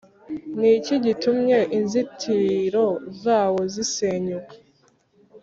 [0.59, 2.85] Niki gitumye inzitiro
[3.21, 4.53] zawo zisenyuka